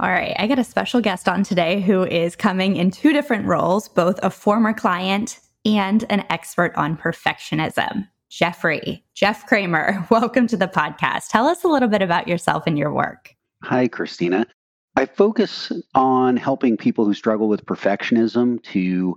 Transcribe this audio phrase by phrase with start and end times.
[0.00, 3.46] All right, I got a special guest on today who is coming in two different
[3.46, 8.08] roles, both a former client and an expert on perfectionism.
[8.28, 11.28] Jeffrey, Jeff Kramer, welcome to the podcast.
[11.28, 13.36] Tell us a little bit about yourself and your work.
[13.62, 14.46] Hi, Cristina.
[14.96, 19.16] I focus on helping people who struggle with perfectionism to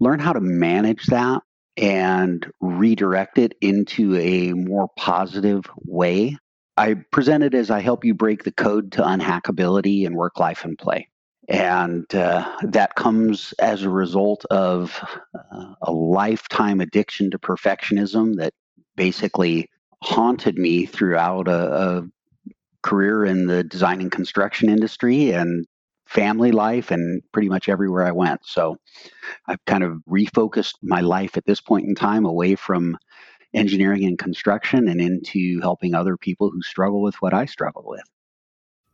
[0.00, 1.42] learn how to manage that
[1.76, 6.38] and redirect it into a more positive way.
[6.76, 10.64] I present it as I help you break the code to unhackability in work, life,
[10.64, 11.08] and play.
[11.48, 14.98] And uh, that comes as a result of
[15.34, 18.54] uh, a lifetime addiction to perfectionism that
[18.96, 19.68] basically
[20.02, 22.02] haunted me throughout a, a
[22.82, 25.66] career in the design and construction industry and
[26.06, 28.40] family life and pretty much everywhere I went.
[28.44, 28.76] So
[29.46, 32.96] I've kind of refocused my life at this point in time away from
[33.54, 38.02] engineering and construction and into helping other people who struggle with what I struggle with.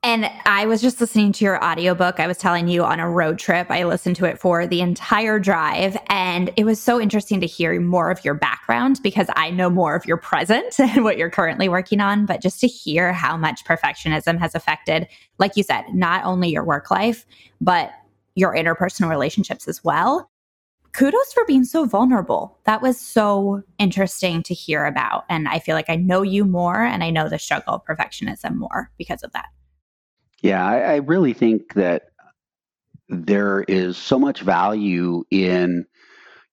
[0.02, 2.20] And I was just listening to your audiobook.
[2.20, 3.70] I was telling you on a road trip.
[3.70, 5.94] I listened to it for the entire drive.
[6.08, 9.94] And it was so interesting to hear more of your background because I know more
[9.94, 12.24] of your present and what you're currently working on.
[12.24, 15.06] But just to hear how much perfectionism has affected,
[15.38, 17.26] like you said, not only your work life,
[17.60, 17.92] but
[18.34, 20.30] your interpersonal relationships as well.
[20.92, 22.58] Kudos for being so vulnerable.
[22.64, 25.24] That was so interesting to hear about.
[25.28, 28.56] And I feel like I know you more and I know the struggle of perfectionism
[28.56, 29.46] more because of that.
[30.42, 32.04] Yeah, I, I really think that
[33.08, 35.84] there is so much value in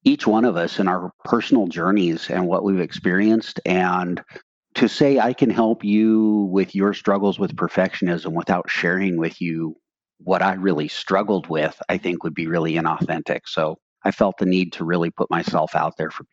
[0.03, 3.59] each one of us in our personal journeys and what we've experienced.
[3.65, 4.21] And
[4.75, 9.75] to say I can help you with your struggles with perfectionism without sharing with you
[10.19, 13.41] what I really struggled with, I think would be really inauthentic.
[13.45, 13.77] So
[14.07, 16.31] I felt the need to really put myself out there for people.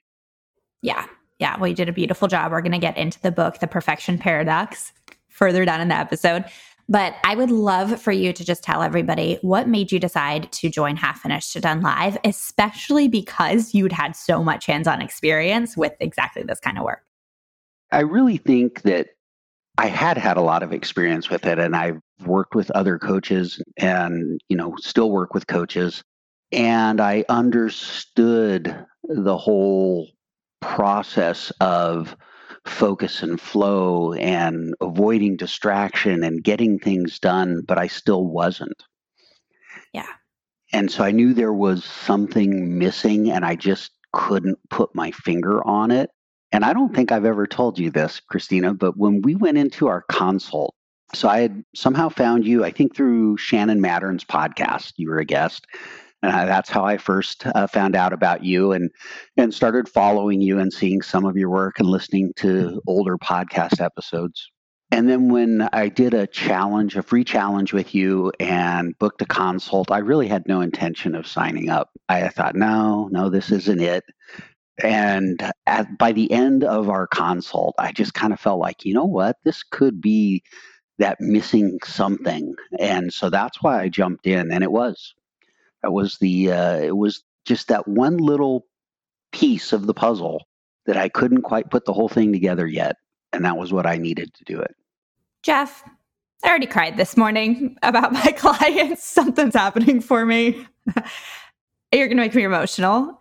[0.81, 1.07] Yeah.
[1.41, 1.59] Yeah.
[1.59, 2.53] Well, you did a beautiful job.
[2.53, 4.93] We're going to get into the book, The Perfection Paradox,
[5.29, 6.45] further down in the episode.
[6.89, 10.71] But I would love for you to just tell everybody what made you decide to
[10.71, 15.77] join Half Finished to Done Live, especially because you'd had so much hands on experience
[15.77, 17.03] with exactly this kind of work.
[17.91, 19.09] I really think that
[19.79, 23.61] I had had a lot of experience with it, and I've worked with other coaches
[23.79, 26.05] and, you know, still work with coaches.
[26.55, 30.09] And I understood the whole
[30.61, 32.17] process of
[32.65, 38.85] focus and flow and avoiding distraction and getting things done, but I still wasn't.
[39.93, 40.07] Yeah.
[40.73, 45.67] And so I knew there was something missing and I just couldn't put my finger
[45.67, 46.11] on it.
[46.53, 49.89] And I don't think I've ever told you this, Cristina, but when we went into
[49.89, 50.73] our consult,
[51.15, 55.25] so I had somehow found you, I think through Shannon Mattern's podcast, you were a
[55.25, 55.67] guest.
[56.25, 58.91] Uh, that's how I first uh, found out about you and
[59.37, 63.81] and started following you and seeing some of your work and listening to older podcast
[63.81, 64.51] episodes.
[64.91, 69.27] And then when I did a challenge, a free challenge with you and booked a
[69.27, 71.91] consult, I really had no intention of signing up.
[72.09, 74.05] I thought, no, no, this isn't it.
[74.83, 78.95] And at, by the end of our consult, I just kind of felt like, you
[78.95, 80.43] know what, this could be
[80.99, 82.55] that missing something.
[82.79, 85.15] And so that's why I jumped in, and it was.
[85.85, 88.65] That was the uh, it was just that one little
[89.33, 90.47] piece of the puzzle
[90.87, 92.97] that I couldn't quite put the whole thing together yet,
[93.35, 94.75] and that was what I needed to do it.
[95.43, 95.85] Jeff,
[96.43, 99.05] I already cried this morning about my clients.
[99.05, 100.67] Something's happening for me.
[101.93, 103.21] You're going to make me emotional.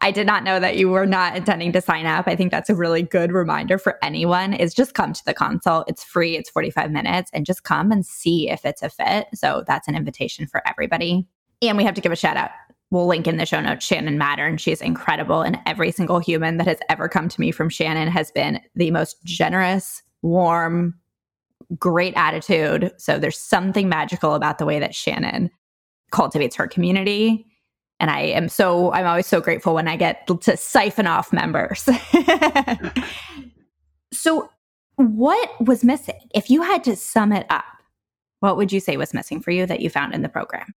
[0.00, 2.26] I did not know that you were not intending to sign up.
[2.26, 5.88] I think that's a really good reminder for anyone is just come to the consult.
[5.88, 6.36] It's free.
[6.36, 9.28] It's 45 minutes and just come and see if it's a fit.
[9.34, 11.28] So that's an invitation for everybody.
[11.62, 12.50] And we have to give a shout out.
[12.90, 14.58] We'll link in the show notes Shannon Mattern.
[14.58, 15.40] She's incredible.
[15.40, 18.90] And every single human that has ever come to me from Shannon has been the
[18.90, 20.94] most generous, warm,
[21.78, 22.92] great attitude.
[22.98, 25.50] So there's something magical about the way that Shannon
[26.10, 27.46] cultivates her community.
[27.98, 31.88] And I am so, I'm always so grateful when I get to siphon off members.
[34.12, 34.50] so,
[34.96, 36.18] what was missing?
[36.34, 37.64] If you had to sum it up,
[38.40, 40.74] what would you say was missing for you that you found in the program?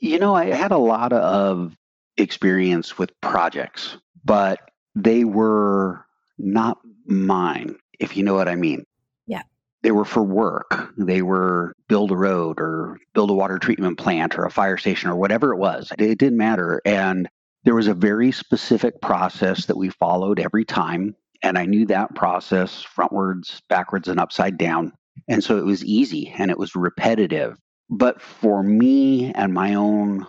[0.00, 1.76] You know, I had a lot of
[2.16, 4.60] experience with projects, but
[4.94, 6.04] they were
[6.38, 8.84] not mine, if you know what I mean.
[9.26, 9.42] Yeah.
[9.82, 10.92] they were for work.
[10.96, 15.10] They were build a road or build a water treatment plant or a fire station
[15.10, 15.92] or whatever it was.
[15.98, 16.80] It didn't matter.
[16.84, 17.28] And
[17.64, 21.14] there was a very specific process that we followed every time.
[21.42, 24.92] And I knew that process frontwards, backwards, and upside down.
[25.28, 27.58] And so it was easy and it was repetitive.
[27.90, 30.26] But for me and my own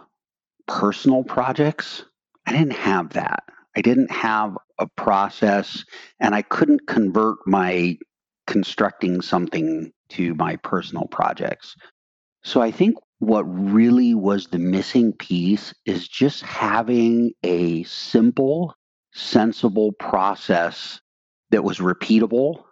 [0.67, 2.03] personal projects,
[2.47, 3.43] I didn't have that.
[3.75, 5.85] I didn't have a process
[6.19, 7.97] and I couldn't convert my
[8.47, 11.75] constructing something to my personal projects.
[12.43, 18.75] So I think what really was the missing piece is just having a simple,
[19.13, 20.99] sensible process
[21.51, 22.63] that was repeatable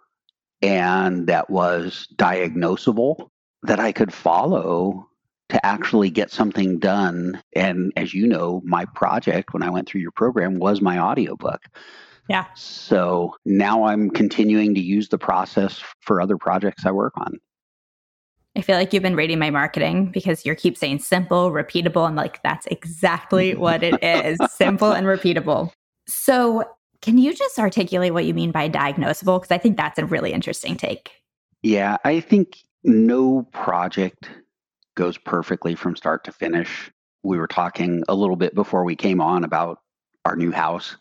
[0.60, 3.28] and that was diagnosable
[3.62, 5.06] that I could follow
[5.50, 5.66] to mm-hmm.
[5.66, 7.42] actually get something done.
[7.54, 11.60] And as you know, my project when I went through your program was my audiobook.
[12.28, 12.46] Yeah.
[12.54, 17.38] So now I'm continuing to use the process for other projects I work on.
[18.56, 22.06] I feel like you've been reading my marketing because you keep saying simple, repeatable.
[22.06, 25.72] and like, that's exactly what it is simple and repeatable.
[26.06, 26.64] So,
[27.00, 29.40] can you just articulate what you mean by diagnosable?
[29.40, 31.10] Because I think that's a really interesting take.
[31.62, 34.30] Yeah, I think no project
[34.94, 36.90] goes perfectly from start to finish.
[37.22, 39.78] We were talking a little bit before we came on about
[40.24, 40.96] our new house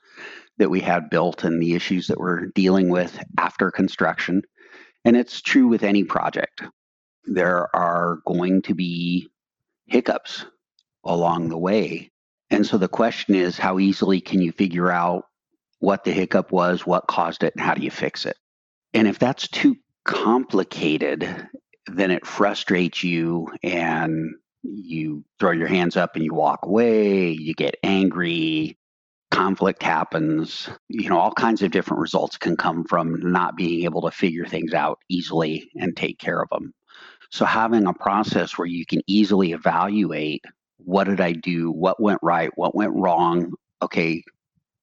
[0.57, 4.41] that we had built and the issues that we're dealing with after construction.
[5.05, 6.63] And it's true with any project.
[7.25, 9.29] There are going to be
[9.85, 10.45] hiccups
[11.03, 12.11] along the way.
[12.49, 15.25] And so the question is how easily can you figure out
[15.79, 18.35] what the hiccup was, what caused it, and how do you fix it?
[18.93, 21.47] And if that's too complicated,
[21.95, 27.53] then it frustrates you and you throw your hands up and you walk away, you
[27.53, 28.77] get angry,
[29.31, 30.69] conflict happens.
[30.89, 34.45] You know, all kinds of different results can come from not being able to figure
[34.45, 36.73] things out easily and take care of them.
[37.31, 40.43] So, having a process where you can easily evaluate
[40.77, 43.53] what did I do, what went right, what went wrong.
[43.81, 44.23] Okay,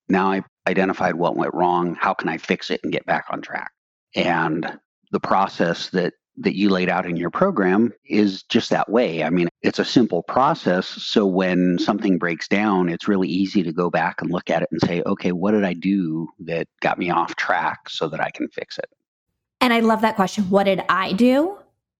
[0.08, 1.96] now I identified what went wrong.
[1.98, 3.72] How can I fix it and get back on track?
[4.14, 4.78] And
[5.10, 9.24] the process that that you laid out in your program is just that way.
[9.24, 10.86] I mean, it's a simple process.
[10.86, 14.68] So when something breaks down, it's really easy to go back and look at it
[14.70, 18.30] and say, okay, what did I do that got me off track so that I
[18.30, 18.90] can fix it?
[19.60, 20.44] And I love that question.
[20.50, 21.58] What did I do?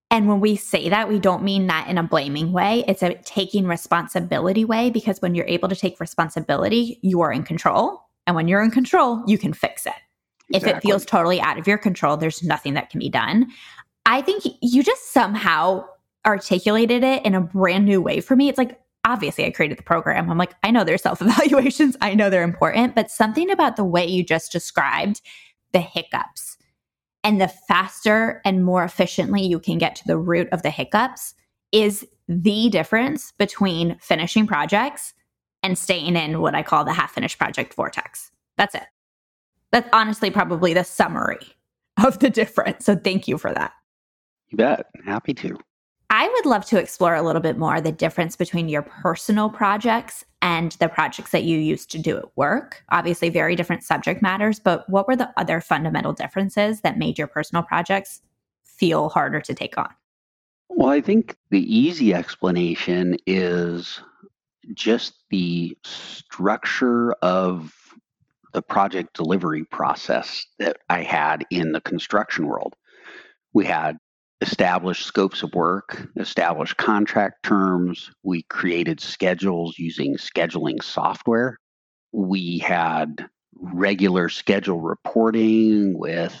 [0.09, 2.85] And when we say that, we don't mean that in a blaming way.
[2.87, 7.43] It's a taking responsibility way because when you're able to take responsibility, you are in
[7.43, 8.03] control.
[8.25, 9.93] And when you're in control, you can fix it.
[10.49, 10.71] Exactly.
[10.71, 13.47] If it feels totally out of your control, there's nothing that can be done.
[14.07, 15.85] I think you just somehow
[16.25, 18.47] articulated it in a brand new way for me.
[18.47, 20.31] It's like, obviously, I created the program.
[20.31, 23.83] I'm like, I know there's self evaluations, I know they're important, but something about the
[23.83, 25.21] way you just described
[25.73, 26.57] the hiccups
[27.23, 31.33] and the faster and more efficiently you can get to the root of the hiccups
[31.73, 35.13] is the difference between finishing projects
[35.61, 38.31] and staying in what I call the half finished project vortex.
[38.57, 38.85] That's it.
[39.73, 41.39] That's honestly probably the summary
[42.01, 42.85] of the difference.
[42.85, 43.73] So thank you for that.
[44.49, 44.87] You bet.
[45.05, 45.57] Happy to.
[46.09, 50.23] I would love to explore a little bit more the difference between your personal projects
[50.41, 52.83] and the projects that you used to do at work.
[52.89, 57.27] Obviously, very different subject matters, but what were the other fundamental differences that made your
[57.27, 58.21] personal projects
[58.63, 59.89] feel harder to take on?
[60.69, 64.01] Well, I think the easy explanation is
[64.73, 67.73] just the structure of
[68.53, 72.75] the project delivery process that I had in the construction world.
[73.53, 73.97] We had
[74.41, 78.11] established scopes of work, established contract terms.
[78.23, 81.57] We created schedules using scheduling software.
[82.11, 86.35] We had regular schedule reporting with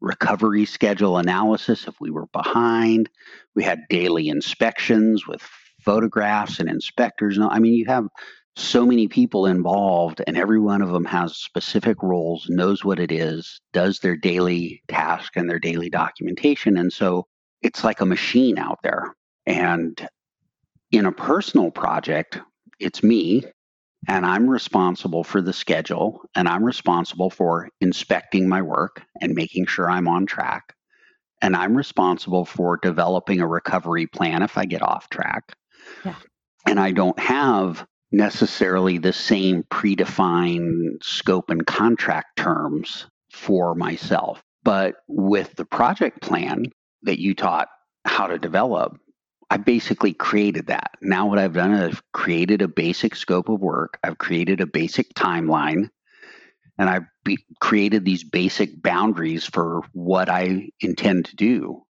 [0.00, 3.08] recovery schedule analysis if we were behind.
[3.54, 5.42] We had daily inspections with
[5.84, 7.38] photographs and inspectors.
[7.38, 8.08] I mean, you have
[8.56, 13.10] so many people involved, and every one of them has specific roles, knows what it
[13.10, 16.76] is, does their daily task and their daily documentation.
[16.76, 17.26] And so
[17.62, 19.14] it's like a machine out there.
[19.46, 20.08] And
[20.90, 22.40] in a personal project,
[22.78, 23.44] it's me,
[24.08, 29.66] and I'm responsible for the schedule, and I'm responsible for inspecting my work and making
[29.66, 30.74] sure I'm on track.
[31.40, 35.54] And I'm responsible for developing a recovery plan if I get off track.
[36.04, 36.14] Yeah.
[36.66, 44.40] And I don't have necessarily the same predefined scope and contract terms for myself.
[44.62, 46.66] But with the project plan,
[47.02, 47.68] that you taught
[48.04, 48.98] how to develop,
[49.50, 50.92] I basically created that.
[51.02, 54.66] Now, what I've done is I've created a basic scope of work, I've created a
[54.66, 55.90] basic timeline,
[56.78, 61.82] and I've be- created these basic boundaries for what I intend to do.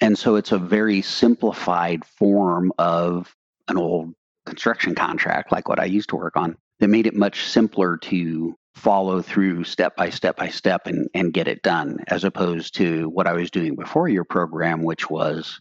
[0.00, 3.34] And so it's a very simplified form of
[3.68, 4.12] an old
[4.44, 8.54] construction contract, like what I used to work on, that made it much simpler to
[8.76, 13.08] follow through step by step by step and, and get it done, as opposed to
[13.08, 15.58] what I was doing before your program, which was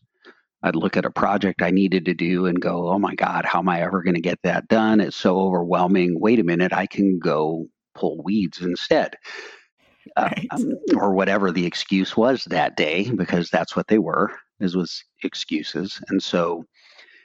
[0.62, 3.60] I'd look at a project I needed to do and go, oh my God, how
[3.60, 5.00] am I ever going to get that done?
[5.00, 6.20] It's so overwhelming.
[6.20, 9.16] Wait a minute, I can go pull weeds instead.
[10.18, 10.48] Uh, right.
[10.52, 15.04] um, or whatever the excuse was that day, because that's what they were, is was
[15.24, 16.00] excuses.
[16.10, 16.66] And so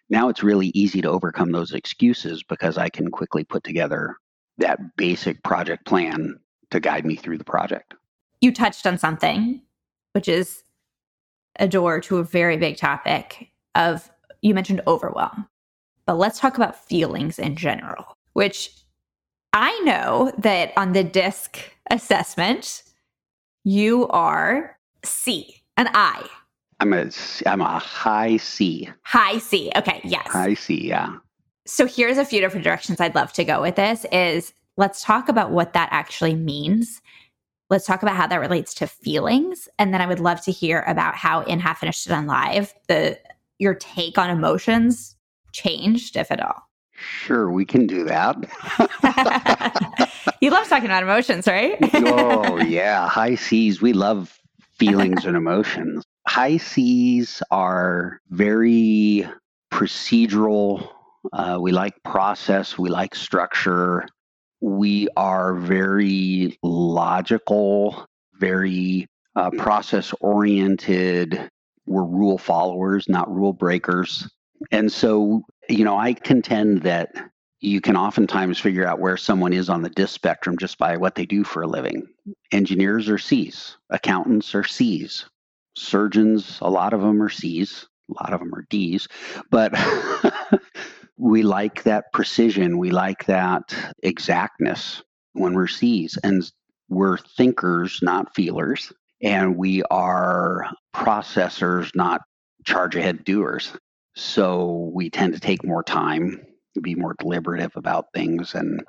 [0.09, 4.16] now it's really easy to overcome those excuses because I can quickly put together
[4.61, 6.38] that basic project plan
[6.71, 7.95] to guide me through the project.
[8.40, 9.61] You touched on something,
[10.12, 10.62] which is
[11.59, 14.11] a door to a very big topic of
[14.43, 15.47] you mentioned overwhelm.
[16.07, 18.71] But let's talk about feelings in general, which
[19.52, 21.59] I know that on the DISC
[21.90, 22.83] assessment,
[23.64, 26.26] you are C, an I.
[26.81, 27.11] I'm a
[27.45, 28.88] I'm a high C.
[29.02, 29.71] High C.
[29.76, 30.26] Okay, yes.
[30.29, 31.17] High C, yeah.
[31.67, 35.29] So here's a few different directions I'd love to go with this is let's talk
[35.29, 37.00] about what that actually means.
[37.69, 39.69] Let's talk about how that relates to feelings.
[39.79, 43.19] And then I would love to hear about how in Half Finished and Live, the
[43.59, 45.17] your take on emotions
[45.52, 46.62] changed, if at all.
[46.95, 48.37] Sure, we can do that.
[50.40, 51.79] you love talking about emotions, right?
[51.95, 53.09] oh, yeah.
[53.09, 53.81] High C's.
[53.81, 54.38] We love
[54.79, 56.05] feelings and emotions.
[56.26, 59.26] High C's are very
[59.73, 60.88] procedural
[61.32, 64.06] uh, we like process, we like structure.
[64.60, 71.50] We are very logical, very uh, process oriented.
[71.86, 74.28] We're rule followers, not rule breakers.
[74.70, 77.14] And so, you know, I contend that
[77.60, 81.14] you can oftentimes figure out where someone is on the DISC spectrum just by what
[81.14, 82.06] they do for a living.
[82.52, 85.26] Engineers are C's, accountants are C's,
[85.76, 89.08] surgeons, a lot of them are C's, a lot of them are D's,
[89.50, 89.72] but
[91.20, 92.78] we like that precision.
[92.78, 95.02] We like that exactness
[95.34, 96.18] when we're C's.
[96.24, 96.50] And
[96.88, 98.92] we're thinkers, not feelers.
[99.22, 102.22] And we are processors, not
[102.64, 103.72] charge ahead doers.
[104.16, 106.40] So we tend to take more time,
[106.80, 108.82] be more deliberative about things, and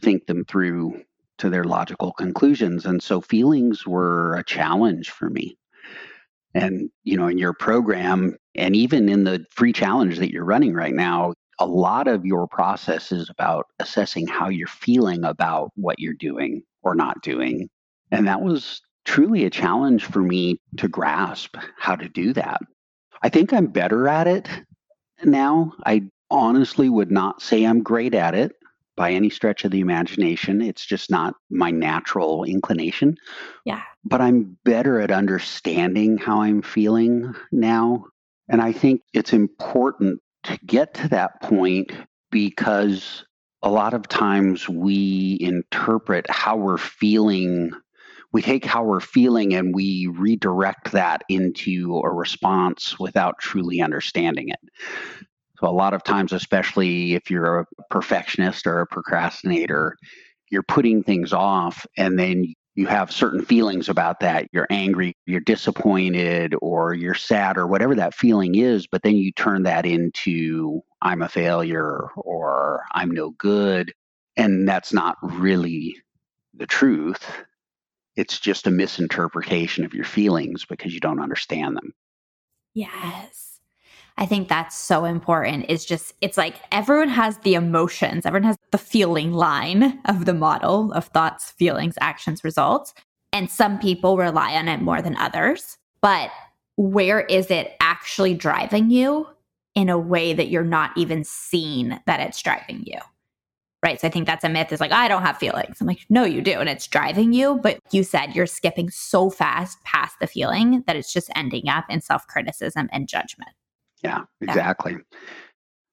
[0.00, 1.02] think them through
[1.38, 2.86] to their logical conclusions.
[2.86, 5.58] And so feelings were a challenge for me.
[6.54, 10.72] And, you know, in your program, and even in the free challenge that you're running
[10.72, 15.98] right now, a lot of your process is about assessing how you're feeling about what
[15.98, 17.68] you're doing or not doing.
[18.10, 22.60] And that was truly a challenge for me to grasp how to do that.
[23.22, 24.48] I think I'm better at it
[25.24, 25.72] now.
[25.84, 28.52] I honestly would not say I'm great at it
[28.96, 30.60] by any stretch of the imagination.
[30.60, 33.16] It's just not my natural inclination.
[33.64, 33.82] Yeah.
[34.04, 38.06] But I'm better at understanding how I'm feeling now.
[38.48, 41.92] And I think it's important to get to that point
[42.30, 43.24] because
[43.62, 47.72] a lot of times we interpret how we're feeling
[48.32, 54.50] we take how we're feeling and we redirect that into a response without truly understanding
[54.50, 54.58] it.
[55.58, 59.96] So, a lot of times, especially if you're a perfectionist or a procrastinator,
[60.50, 64.46] you're putting things off and then you have certain feelings about that.
[64.52, 68.86] You're angry, you're disappointed, or you're sad, or whatever that feeling is.
[68.86, 73.92] But then you turn that into, I'm a failure, or I'm no good.
[74.36, 75.96] And that's not really
[76.54, 77.28] the truth.
[78.14, 81.92] It's just a misinterpretation of your feelings because you don't understand them.
[82.74, 83.47] Yes.
[84.18, 85.66] I think that's so important.
[85.70, 90.34] Is just, it's like everyone has the emotions, everyone has the feeling line of the
[90.34, 92.92] model of thoughts, feelings, actions, results.
[93.32, 95.78] And some people rely on it more than others.
[96.00, 96.30] But
[96.76, 99.28] where is it actually driving you
[99.76, 102.98] in a way that you're not even seeing that it's driving you?
[103.84, 104.00] Right.
[104.00, 105.80] So I think that's a myth is like, I don't have feelings.
[105.80, 106.58] I'm like, no, you do.
[106.58, 107.60] And it's driving you.
[107.62, 111.84] But you said you're skipping so fast past the feeling that it's just ending up
[111.88, 113.50] in self criticism and judgment.
[114.02, 114.92] Yeah, exactly.
[114.92, 115.18] Yeah.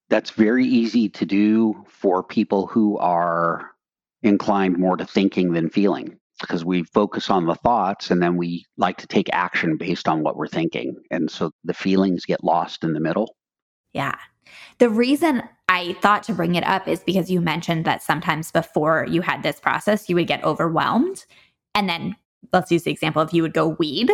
[0.09, 3.71] That's very easy to do for people who are
[4.21, 8.65] inclined more to thinking than feeling because we focus on the thoughts and then we
[8.77, 10.95] like to take action based on what we're thinking.
[11.09, 13.35] And so the feelings get lost in the middle.
[13.93, 14.15] Yeah.
[14.79, 19.07] The reason I thought to bring it up is because you mentioned that sometimes before
[19.09, 21.25] you had this process, you would get overwhelmed.
[21.73, 22.15] And then
[22.53, 24.11] let's use the example of you would go weed.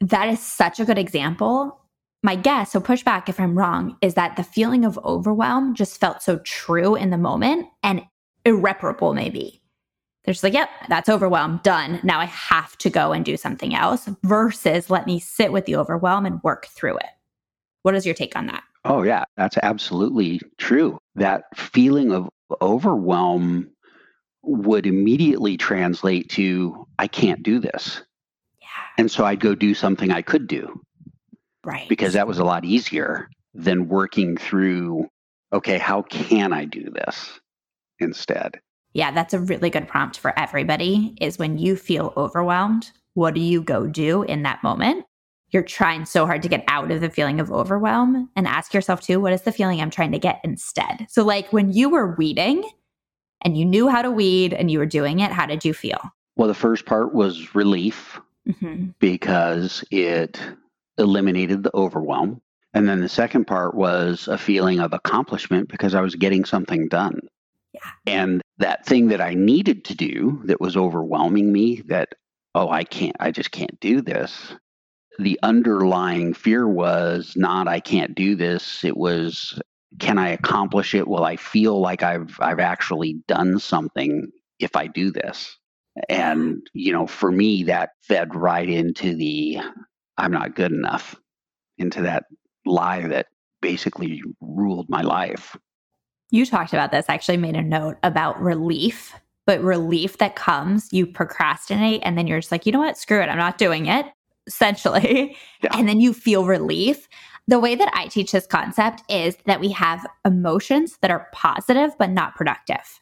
[0.00, 1.80] That is such a good example
[2.24, 6.00] my guess, so push back if I'm wrong, is that the feeling of overwhelm just
[6.00, 8.02] felt so true in the moment and
[8.46, 9.60] irreparable, maybe.
[10.24, 12.00] They're just like, yep, that's overwhelm, done.
[12.02, 15.76] Now I have to go and do something else versus let me sit with the
[15.76, 17.10] overwhelm and work through it.
[17.82, 18.62] What is your take on that?
[18.86, 20.98] Oh, yeah, that's absolutely true.
[21.14, 22.30] That feeling of
[22.62, 23.70] overwhelm
[24.42, 28.02] would immediately translate to, I can't do this.
[28.62, 28.66] Yeah.
[28.96, 30.80] And so I'd go do something I could do.
[31.64, 31.88] Right.
[31.88, 35.08] Because that was a lot easier than working through,
[35.52, 37.40] okay, how can I do this
[37.98, 38.60] instead?
[38.92, 43.40] Yeah, that's a really good prompt for everybody is when you feel overwhelmed, what do
[43.40, 45.04] you go do in that moment?
[45.50, 49.00] You're trying so hard to get out of the feeling of overwhelm and ask yourself
[49.00, 51.06] too, what is the feeling I'm trying to get instead?
[51.08, 52.68] So like when you were weeding
[53.42, 56.00] and you knew how to weed and you were doing it, how did you feel?
[56.36, 58.86] Well, the first part was relief mm-hmm.
[58.98, 60.40] because it
[60.98, 62.40] eliminated the overwhelm.
[62.72, 66.88] And then the second part was a feeling of accomplishment because I was getting something
[66.88, 67.20] done.
[67.72, 67.80] Yeah.
[68.06, 72.14] And that thing that I needed to do that was overwhelming me that,
[72.54, 74.54] oh, I can't, I just can't do this.
[75.18, 78.84] The underlying fear was not, I can't do this.
[78.84, 79.60] It was,
[80.00, 81.06] can I accomplish it?
[81.06, 85.56] Will I feel like I've, I've actually done something if I do this?
[86.08, 89.60] And, you know, for me, that fed right into the,
[90.18, 91.16] I'm not good enough,
[91.78, 92.24] into that
[92.66, 93.26] lie that
[93.60, 95.56] basically ruled my life.
[96.30, 99.14] You talked about this, I actually made a note about relief,
[99.46, 103.20] but relief that comes, you procrastinate, and then you're just like, you know what, screw
[103.20, 104.06] it, I'm not doing it,
[104.46, 105.36] essentially.
[105.62, 105.78] Yeah.
[105.78, 107.08] And then you feel relief.
[107.48, 111.92] The way that I teach this concept is that we have emotions that are positive
[111.98, 113.00] but not productive.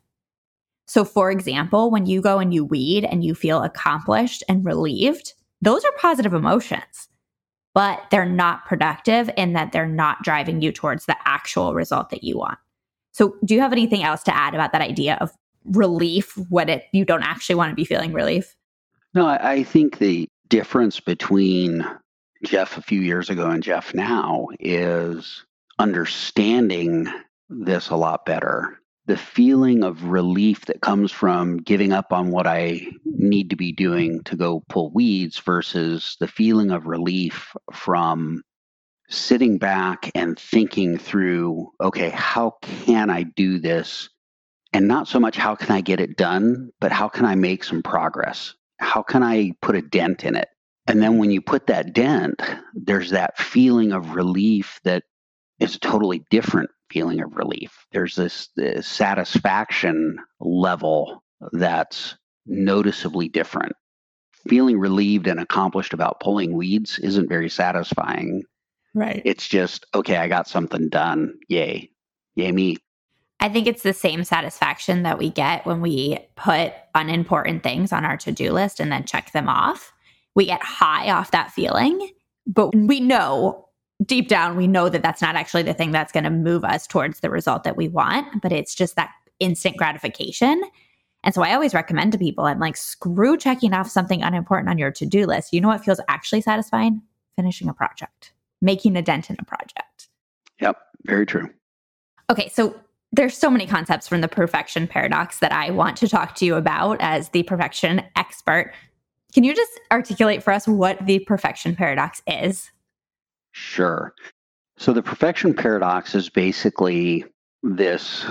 [0.86, 5.32] So, for example, when you go and you weed and you feel accomplished and relieved,
[5.62, 7.08] those are positive emotions
[7.74, 12.24] but they're not productive in that they're not driving you towards the actual result that
[12.24, 12.58] you want.
[13.12, 15.32] So, do you have anything else to add about that idea of
[15.64, 18.54] relief when it you don't actually want to be feeling relief?
[19.14, 21.86] No, I think the difference between
[22.44, 25.44] Jeff a few years ago and Jeff now is
[25.78, 27.06] understanding
[27.48, 32.46] this a lot better the feeling of relief that comes from giving up on what
[32.46, 38.42] I need to be doing to go pull weeds versus the feeling of relief from
[39.08, 44.08] sitting back and thinking through, okay, how can I do this?
[44.72, 47.64] And not so much how can I get it done, but how can I make
[47.64, 48.54] some progress?
[48.78, 50.48] How can I put a dent in it?
[50.86, 52.40] And then when you put that dent,
[52.74, 55.04] there's that feeling of relief that
[55.60, 57.86] is totally different feeling of relief.
[57.92, 63.72] There's this, this satisfaction level that's noticeably different.
[64.48, 68.42] Feeling relieved and accomplished about pulling weeds isn't very satisfying.
[68.94, 69.22] Right.
[69.24, 71.34] It's just, okay, I got something done.
[71.48, 71.90] Yay.
[72.34, 72.76] Yay, me.
[73.40, 78.04] I think it's the same satisfaction that we get when we put unimportant things on
[78.04, 79.92] our to do list and then check them off.
[80.34, 82.10] We get high off that feeling,
[82.46, 83.68] but we know
[84.04, 86.86] deep down, we know that that's not actually the thing that's going to move us
[86.86, 89.10] towards the result that we want, but it's just that
[89.40, 90.62] instant gratification.
[91.24, 94.78] And so I always recommend to people, I'm like, screw checking off something unimportant on
[94.78, 95.52] your to do list.
[95.52, 97.00] You know what feels actually satisfying?
[97.36, 100.08] Finishing a project, making a dent in a project.
[100.60, 101.48] Yep, very true.
[102.30, 102.74] Okay, so
[103.12, 106.56] there's so many concepts from the perfection paradox that I want to talk to you
[106.56, 108.72] about as the perfection expert.
[109.34, 112.70] Can you just articulate for us what the perfection paradox is?
[113.52, 114.14] Sure.
[114.78, 117.24] So the perfection paradox is basically
[117.62, 118.24] this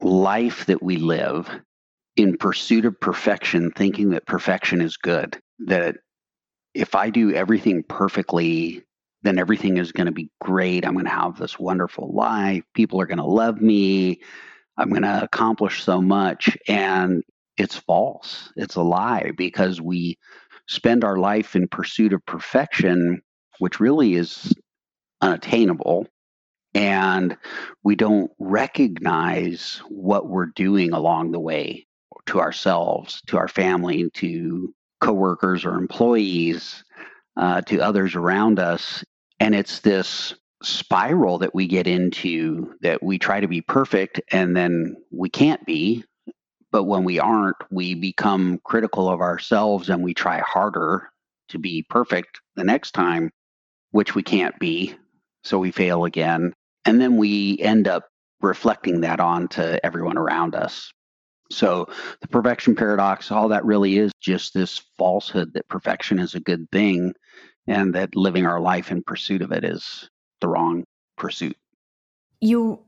[0.00, 1.48] life that we live
[2.16, 5.38] in pursuit of perfection, thinking that perfection is good.
[5.60, 5.96] That
[6.74, 8.82] if I do everything perfectly,
[9.22, 10.84] then everything is going to be great.
[10.84, 12.62] I'm going to have this wonderful life.
[12.74, 14.20] People are going to love me.
[14.76, 16.58] I'm going to accomplish so much.
[16.68, 17.22] And
[17.56, 18.52] it's false.
[18.56, 20.18] It's a lie because we
[20.68, 23.22] spend our life in pursuit of perfection
[23.58, 24.52] which really is
[25.20, 26.06] unattainable.
[26.74, 27.36] And
[27.84, 31.86] we don't recognize what we're doing along the way
[32.26, 36.82] to ourselves, to our family, to coworkers or employees,
[37.36, 39.04] uh, to others around us.
[39.40, 44.56] And it's this spiral that we get into that we try to be perfect and
[44.56, 46.04] then we can't be.
[46.72, 51.10] But when we aren't, we become critical of ourselves and we try harder
[51.50, 53.30] to be perfect the next time
[53.94, 54.92] which we can't be.
[55.44, 56.52] So we fail again.
[56.84, 58.08] And then we end up
[58.40, 60.90] reflecting that on to everyone around us.
[61.52, 61.86] So
[62.20, 66.68] the perfection paradox, all that really is just this falsehood that perfection is a good
[66.72, 67.12] thing
[67.68, 70.82] and that living our life in pursuit of it is the wrong
[71.16, 71.56] pursuit.
[72.40, 72.80] You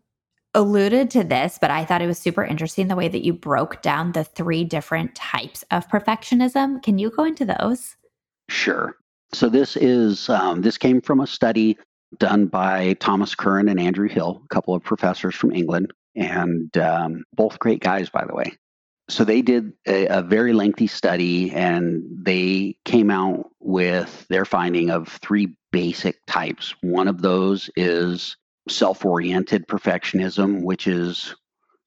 [0.55, 3.81] alluded to this, but I thought it was super interesting the way that you broke
[3.81, 6.83] down the three different types of perfectionism.
[6.83, 7.95] Can you go into those?
[8.49, 8.97] Sure.
[9.33, 11.77] So this is um, this came from a study
[12.19, 17.25] done by Thomas Curran and Andrew Hill, a couple of professors from England, and um,
[17.33, 18.53] both great guys, by the way.
[19.09, 24.91] So they did a, a very lengthy study, and they came out with their finding
[24.91, 26.75] of three basic types.
[26.81, 28.37] One of those is
[28.69, 31.35] self-oriented perfectionism, which is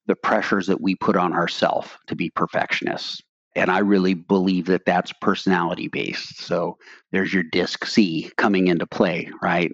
[0.06, 3.20] the pressures that we put on ourselves to be perfectionists.
[3.56, 6.38] And I really believe that that's personality based.
[6.38, 6.78] So
[7.10, 9.72] there's your DISC C coming into play, right?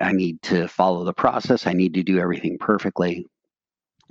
[0.00, 1.66] I need to follow the process.
[1.66, 3.26] I need to do everything perfectly.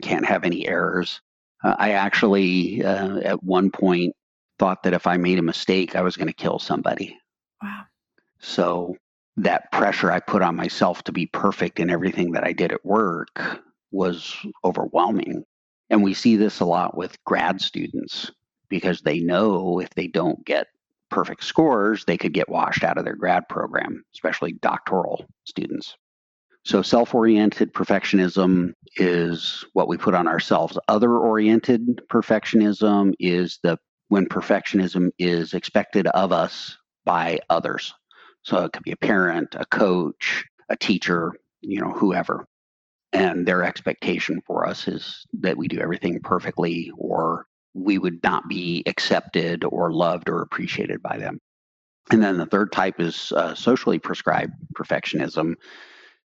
[0.01, 1.21] Can't have any errors.
[1.63, 4.15] Uh, I actually, uh, at one point,
[4.59, 7.17] thought that if I made a mistake, I was going to kill somebody.
[7.61, 7.83] Wow.
[8.39, 8.95] So
[9.37, 12.85] that pressure I put on myself to be perfect in everything that I did at
[12.85, 13.41] work
[13.91, 15.43] was overwhelming.
[15.89, 18.31] And we see this a lot with grad students
[18.69, 20.67] because they know if they don't get
[21.09, 25.95] perfect scores, they could get washed out of their grad program, especially doctoral students.
[26.65, 30.77] So, self oriented perfectionism is what we put on ourselves.
[30.87, 33.77] Other oriented perfectionism is the
[34.09, 37.93] when perfectionism is expected of us by others.
[38.43, 42.45] So, it could be a parent, a coach, a teacher, you know, whoever.
[43.13, 48.47] And their expectation for us is that we do everything perfectly or we would not
[48.47, 51.39] be accepted or loved or appreciated by them.
[52.11, 55.55] And then the third type is uh, socially prescribed perfectionism.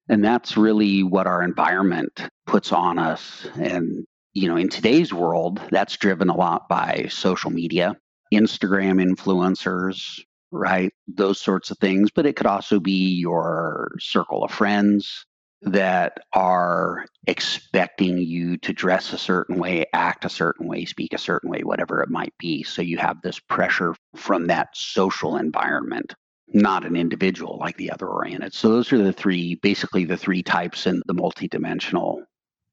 [0.10, 3.48] And that's really what our environment puts on us.
[3.56, 7.96] And, you know, in today's world, that's driven a lot by social media,
[8.34, 10.92] Instagram influencers, right?
[11.08, 12.12] Those sorts of things.
[12.12, 15.26] But it could also be your circle of friends,
[15.66, 21.18] that are expecting you to dress a certain way, act a certain way, speak a
[21.18, 22.64] certain way, whatever it might be.
[22.64, 26.14] So you have this pressure from that social environment,
[26.50, 28.54] not an individual like the other oriented.
[28.54, 32.24] So those are the three, basically the three types in the multidimensional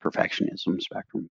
[0.03, 1.29] perfectionism spectrum.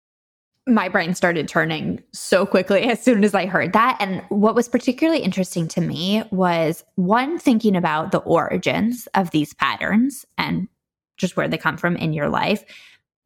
[0.68, 3.98] My brain started turning so quickly as soon as I heard that.
[4.00, 9.54] And what was particularly interesting to me was one, thinking about the origins of these
[9.56, 10.68] patterns and
[11.20, 12.64] just where they come from in your life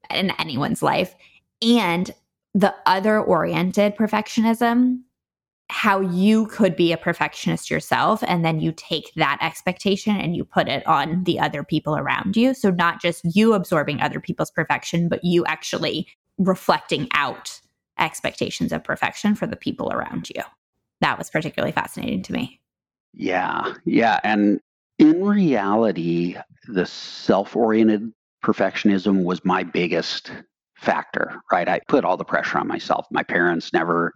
[0.09, 1.15] in anyone's life.
[1.61, 2.11] And
[2.53, 4.99] the other oriented perfectionism
[5.69, 10.45] how you could be a perfectionist yourself and then you take that expectation and you
[10.45, 12.53] put it on the other people around you.
[12.53, 17.59] So not just you absorbing other people's perfection but you actually reflecting out
[17.97, 20.43] expectations of perfection for the people around you.
[21.01, 22.59] That was particularly fascinating to me.
[23.13, 24.59] Yeah yeah and
[24.99, 28.11] in reality, the self oriented
[28.43, 30.31] perfectionism was my biggest
[30.75, 31.67] factor, right?
[31.67, 33.07] I put all the pressure on myself.
[33.09, 34.13] My parents never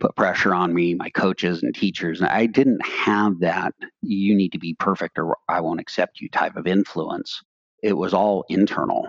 [0.00, 2.22] put pressure on me, my coaches and teachers.
[2.22, 6.56] I didn't have that, you need to be perfect or I won't accept you type
[6.56, 7.40] of influence.
[7.82, 9.08] It was all internal,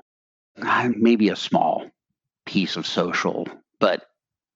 [0.97, 1.89] maybe a small
[2.45, 3.47] piece of social,
[3.79, 4.05] but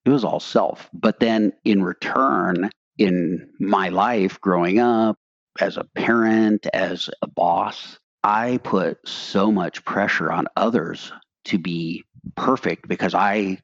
[0.05, 0.89] it was all self.
[0.93, 5.17] But then in return, in my life growing up,
[5.59, 11.11] as a parent, as a boss, I put so much pressure on others
[11.45, 12.03] to be
[12.35, 13.59] perfect because I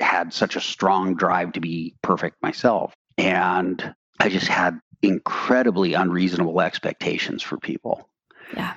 [0.00, 2.92] had such a strong drive to be perfect myself.
[3.16, 8.08] And I just had incredibly unreasonable expectations for people.
[8.54, 8.74] Yeah.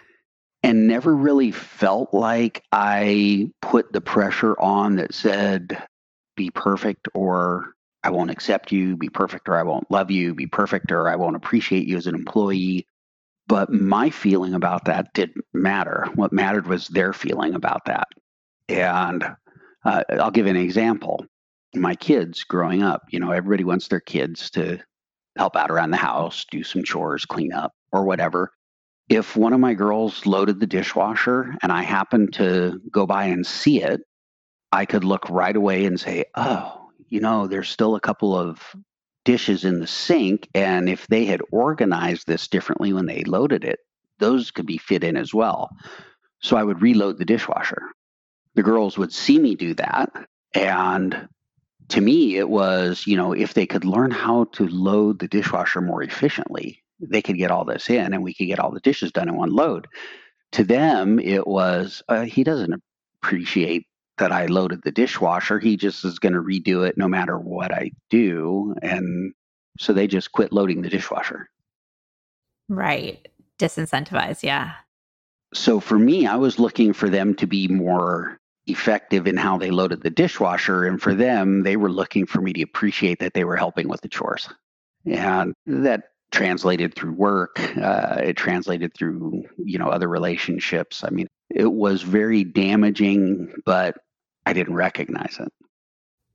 [0.64, 5.82] And never really felt like I put the pressure on that said,
[6.36, 10.48] be perfect or I won't accept you, be perfect, or I won't love you, be
[10.48, 12.88] perfect, or I won't appreciate you as an employee.
[13.48, 16.08] But my feeling about that didn't matter.
[16.16, 18.08] What mattered was their feeling about that.
[18.70, 19.24] And
[19.84, 21.26] uh, I'll give an example.
[21.76, 24.80] My kids growing up, you know, everybody wants their kids to
[25.38, 28.52] help out around the house, do some chores, clean up, or whatever.
[29.10, 33.46] If one of my girls loaded the dishwasher and I happened to go by and
[33.46, 34.02] see it,
[34.72, 36.79] I could look right away and say, oh,
[37.10, 38.62] you know, there's still a couple of
[39.26, 40.48] dishes in the sink.
[40.54, 43.80] And if they had organized this differently when they loaded it,
[44.19, 45.69] those could be fit in as well.
[46.41, 47.82] So I would reload the dishwasher.
[48.56, 50.12] The girls would see me do that.
[50.54, 51.28] And
[51.89, 55.82] to me, it was, you know, if they could learn how to load the dishwasher
[55.82, 59.12] more efficiently, they could get all this in and we could get all the dishes
[59.12, 59.88] done in one load.
[60.54, 62.82] To them, it was, uh, he doesn't
[63.22, 63.86] appreciate
[64.20, 65.60] that I loaded the dishwasher.
[65.60, 68.76] He just is going to redo it no matter what I do.
[68.82, 69.34] And
[69.80, 71.50] so they just quit loading the dishwasher.
[72.68, 73.28] Right.
[73.58, 74.44] Disincentivize.
[74.44, 74.74] Yeah.
[75.54, 79.72] So for me, I was looking for them to be more effective in how they
[79.72, 80.86] loaded the dishwasher.
[80.86, 84.02] And for them, they were looking for me to appreciate that they were helping with
[84.02, 84.48] the chores.
[85.06, 87.60] And that translated through work.
[87.82, 91.04] Uh, it translated through, you know, other relationships.
[91.04, 93.98] I mean, it was very damaging, but
[94.50, 95.54] I didn't recognize it.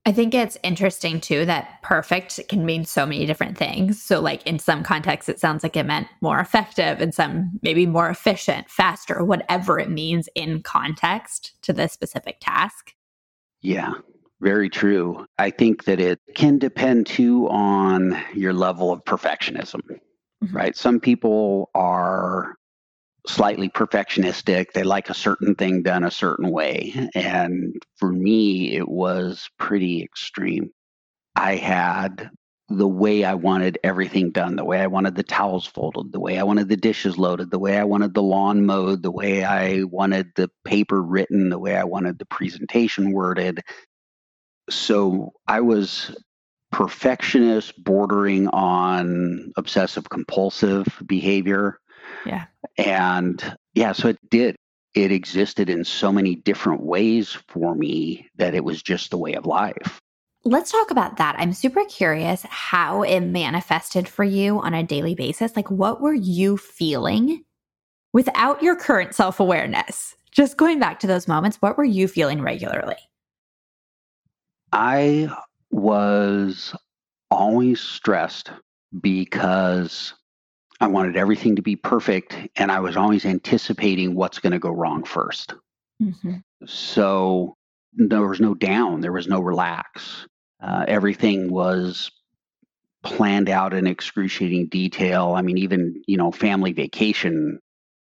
[0.06, 4.00] I think it's interesting too that perfect can mean so many different things.
[4.00, 7.86] So, like in some contexts, it sounds like it meant more effective, and some maybe
[7.86, 12.94] more efficient, faster, whatever it means in context to the specific task.
[13.62, 13.94] Yeah,
[14.40, 15.26] very true.
[15.38, 20.56] I think that it can depend too on your level of perfectionism, mm-hmm.
[20.56, 20.76] right?
[20.76, 22.54] Some people are
[23.26, 24.72] slightly perfectionistic.
[24.72, 27.08] They like a certain thing done a certain way.
[27.14, 30.70] And for me, it was pretty extreme.
[31.36, 32.30] I had
[32.68, 36.38] the way I wanted everything done, the way I wanted the towels folded, the way
[36.38, 39.82] I wanted the dishes loaded, the way I wanted the lawn mowed, the way I
[39.84, 43.60] wanted the paper written, the way I wanted the presentation worded.
[44.70, 46.16] So I was
[46.72, 51.78] perfectionist bordering on obsessive compulsive behavior
[52.24, 52.46] yeah.
[52.78, 54.56] And yeah, so it did.
[54.94, 59.34] It existed in so many different ways for me that it was just the way
[59.34, 60.00] of life.
[60.44, 61.36] Let's talk about that.
[61.38, 65.56] I'm super curious how it manifested for you on a daily basis.
[65.56, 67.44] Like, what were you feeling
[68.12, 70.14] without your current self awareness?
[70.30, 72.96] Just going back to those moments, what were you feeling regularly?
[74.72, 75.28] I
[75.70, 76.74] was
[77.30, 78.50] always stressed
[79.00, 80.12] because
[80.80, 84.70] I wanted everything to be perfect, and I was always anticipating what's going to go
[84.70, 85.54] wrong 1st
[86.02, 86.36] mm-hmm.
[86.66, 87.56] So
[87.92, 90.26] there was no down, there was no relax.
[90.62, 92.10] Uh, everything was
[93.02, 95.34] planned out in excruciating detail.
[95.36, 97.60] I mean, even you know, family vacation.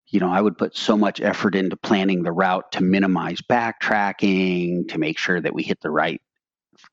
[0.08, 4.88] You know, I would put so much effort into planning the route to minimize backtracking,
[4.88, 6.20] to make sure that we hit the right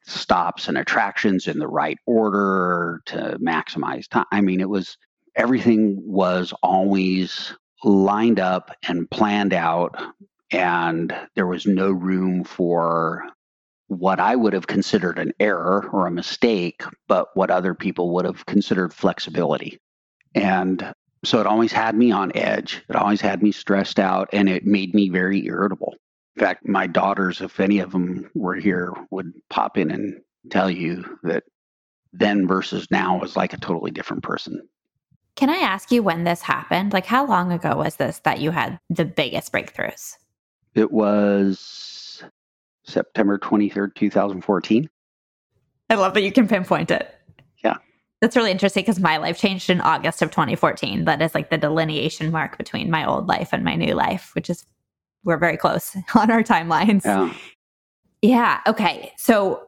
[0.05, 4.25] stops and attractions in the right order to maximize time.
[4.31, 4.97] I mean, it was
[5.37, 9.95] everything was always lined up and planned out,
[10.51, 13.23] and there was no room for
[13.87, 18.25] what I would have considered an error or a mistake, but what other people would
[18.25, 19.79] have considered flexibility.
[20.35, 22.83] And so it always had me on edge.
[22.89, 25.95] It always had me stressed out, and it made me very irritable.
[26.35, 30.19] In fact, my daughters, if any of them were here, would pop in and
[30.49, 31.43] tell you that
[32.13, 34.67] then versus now was like a totally different person.
[35.37, 36.93] Can I ask you when this happened?
[36.93, 40.17] Like, how long ago was this that you had the biggest breakthroughs?
[40.73, 42.23] It was
[42.83, 44.89] September 23rd, 2014.
[45.91, 47.13] I love that you can pinpoint it.
[47.63, 47.75] Yeah.
[48.19, 51.05] That's really interesting because my life changed in August of 2014.
[51.05, 54.49] That is like the delineation mark between my old life and my new life, which
[54.49, 54.65] is,
[55.23, 57.05] we're very close on our timelines.
[57.05, 57.31] Yeah.
[58.23, 58.61] Yeah.
[58.65, 59.13] Okay.
[59.17, 59.66] So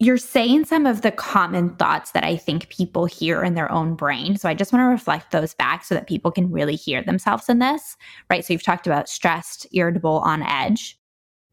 [0.00, 3.94] you're saying some of the common thoughts that I think people hear in their own
[3.94, 4.36] brain.
[4.36, 7.48] So I just want to reflect those back so that people can really hear themselves
[7.48, 7.96] in this,
[8.30, 8.44] right?
[8.44, 10.96] So you've talked about stressed, irritable, on edge.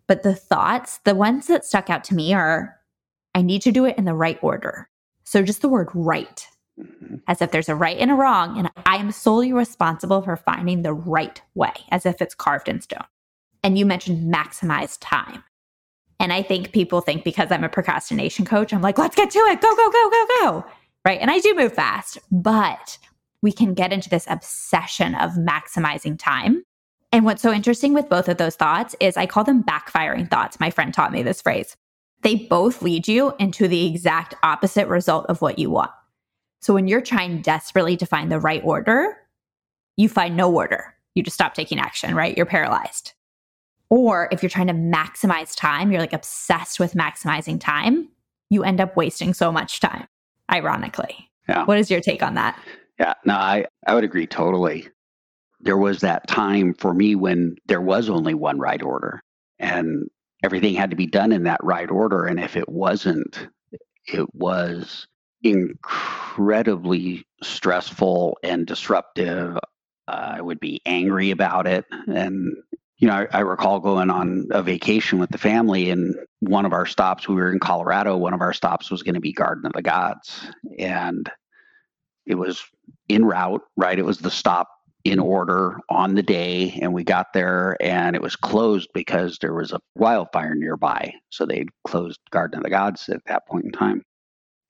[0.08, 2.76] But the thoughts, the ones that stuck out to me are
[3.34, 4.90] I need to do it in the right order.
[5.24, 6.48] So just the word right,
[6.80, 7.16] mm-hmm.
[7.28, 10.84] as if there's a right and a wrong, and I am solely responsible for finding
[10.84, 13.06] the right way, as if it's carved in stone.
[13.64, 15.44] And you mentioned maximize time.
[16.20, 19.40] And I think people think because I'm a procrastination coach, I'm like, let's get to
[19.40, 19.62] it.
[19.62, 20.66] Go, go, go, go, go.
[21.04, 21.20] Right.
[21.20, 22.98] And I do move fast, but
[23.42, 26.64] we can get into this obsession of maximizing time.
[27.12, 30.60] And what's so interesting with both of those thoughts is I call them backfiring thoughts.
[30.60, 31.78] My friend taught me this phrase.
[32.24, 35.92] They both lead you into the exact opposite result of what you want.
[36.62, 39.16] So when you're trying desperately to find the right order,
[39.96, 40.96] you find no order.
[41.14, 42.36] You just stop taking action, right?
[42.36, 43.14] You're paralyzed.
[43.90, 48.10] Or if you're trying to maximize time, you're like obsessed with maximizing time,
[48.50, 50.08] you end up wasting so much time,
[50.52, 51.30] ironically.
[51.48, 51.66] Yeah.
[51.66, 52.60] What is your take on that?
[53.00, 54.88] Yeah, no, I, I would agree totally.
[55.60, 59.22] There was that time for me when there was only one right order
[59.60, 60.10] and
[60.44, 62.26] everything had to be done in that right order.
[62.26, 63.48] And if it wasn't,
[64.08, 65.08] it was
[65.42, 69.58] incredibly stressful and disruptive.
[70.08, 71.86] Uh, I would be angry about it.
[72.08, 72.56] And
[72.98, 76.74] you know, I, I, recall going on a vacation with the family, and one of
[76.74, 79.66] our stops, we were in Colorado, one of our stops was going to be Garden
[79.66, 80.48] of the Gods.
[80.80, 81.30] And
[82.26, 82.64] it was
[83.10, 84.00] en route, right?
[84.00, 84.70] It was the stop
[85.04, 86.80] in order on the day.
[86.82, 91.14] And we got there, and it was closed because there was a wildfire nearby.
[91.30, 94.04] So they closed Garden of the Gods at that point in time.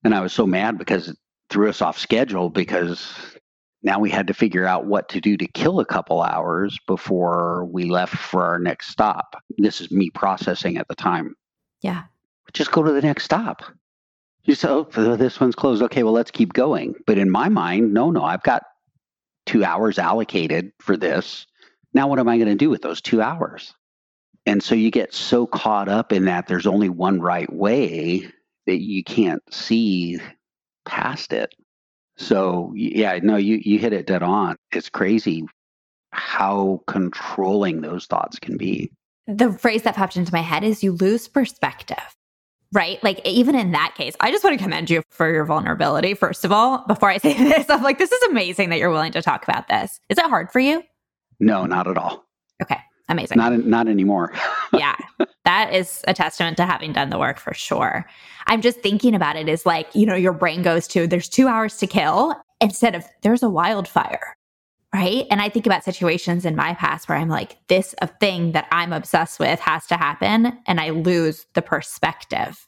[0.03, 1.17] And I was so mad because it
[1.49, 3.37] threw us off schedule because
[3.85, 7.65] Now we had to figure out what to do to kill a couple hours before
[7.65, 9.41] we left for our next stop.
[9.59, 11.35] This is me processing at the time.
[11.81, 12.05] Yeah.
[12.51, 13.61] Just go to the next stop.
[14.43, 15.83] You say, oh, this one's closed.
[15.83, 16.95] Okay, well, let's keep going.
[17.05, 18.63] But in my mind, no, no, I've got
[19.45, 21.45] two hours allocated for this.
[21.93, 23.75] Now, what am I going to do with those two hours?
[24.47, 28.27] And so you get so caught up in that there's only one right way
[28.65, 30.19] that you can't see
[30.85, 31.53] past it.
[32.17, 34.55] So yeah, no, you you hit it dead on.
[34.71, 35.45] It's crazy
[36.11, 38.91] how controlling those thoughts can be.
[39.27, 41.97] The phrase that popped into my head is you lose perspective.
[42.71, 43.01] Right?
[43.03, 46.45] Like even in that case, I just want to commend you for your vulnerability first
[46.45, 46.85] of all.
[46.87, 49.67] Before I say this, I'm like this is amazing that you're willing to talk about
[49.67, 49.99] this.
[50.09, 50.83] Is it hard for you?
[51.39, 52.25] No, not at all.
[52.61, 52.79] Okay.
[53.07, 53.37] Amazing.
[53.37, 54.33] Not not anymore.
[54.73, 54.95] yeah.
[55.43, 58.05] That is a testament to having done the work for sure.
[58.47, 61.47] I'm just thinking about it is like, you know, your brain goes to there's 2
[61.47, 64.35] hours to kill instead of there's a wildfire.
[64.93, 65.25] Right?
[65.29, 68.67] And I think about situations in my past where I'm like this a thing that
[68.71, 72.65] I'm obsessed with has to happen and I lose the perspective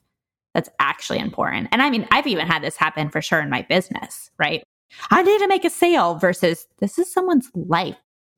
[0.53, 1.69] that's actually important.
[1.71, 4.63] And I mean, I've even had this happen for sure in my business, right?
[5.11, 7.95] I need to make a sale versus this is someone's life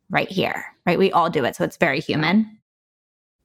[0.09, 0.99] right here, right?
[0.99, 1.55] We all do it.
[1.55, 2.59] So it's very human.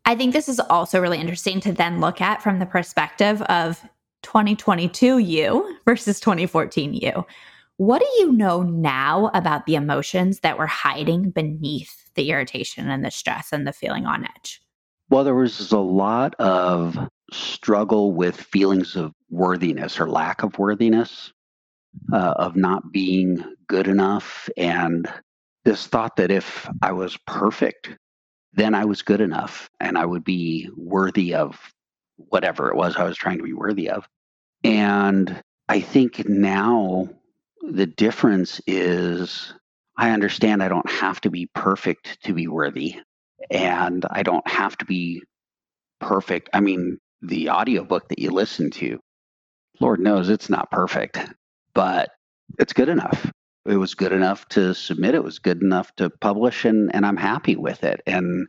[0.07, 3.81] I think this is also really interesting to then look at from the perspective of
[4.23, 7.25] 2022 you versus 2014 you.
[7.77, 13.05] What do you know now about the emotions that were hiding beneath the irritation and
[13.05, 14.61] the stress and the feeling on edge?
[15.11, 16.97] Well, there was a lot of
[17.33, 21.33] struggle with feelings of worthiness or lack of worthiness,
[22.13, 25.11] uh, of not being good enough, and
[25.65, 27.91] this thought that if I was perfect,
[28.53, 31.59] then I was good enough and I would be worthy of
[32.17, 34.07] whatever it was I was trying to be worthy of.
[34.63, 37.09] And I think now
[37.63, 39.53] the difference is
[39.97, 42.97] I understand I don't have to be perfect to be worthy
[43.51, 45.23] and I don't have to be
[46.01, 46.51] perfect.
[46.53, 49.01] I mean, the audiobook that you listen to,
[49.81, 51.19] Lord knows it's not perfect,
[51.75, 52.11] but
[52.59, 53.31] it's good enough
[53.67, 55.15] it was good enough to submit.
[55.15, 58.01] It was good enough to publish, and and I'm happy with it.
[58.07, 58.47] And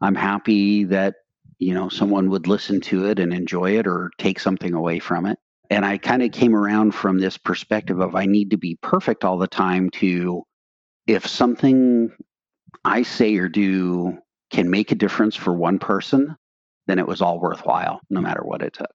[0.00, 1.16] I'm happy that
[1.58, 5.26] you know someone would listen to it and enjoy it or take something away from
[5.26, 5.38] it.
[5.68, 9.24] And I kind of came around from this perspective of I need to be perfect
[9.24, 10.44] all the time to
[11.08, 12.12] if something
[12.84, 14.18] I say or do
[14.50, 16.36] can make a difference for one person,
[16.86, 18.90] then it was all worthwhile, no matter what it took.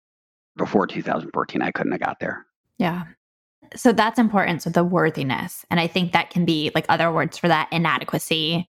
[0.56, 2.46] Before 2014, I couldn't have got there.
[2.78, 3.04] Yeah
[3.76, 4.62] so that's important.
[4.62, 5.66] So the worthiness.
[5.70, 8.68] And I think that can be like other words for that inadequacy,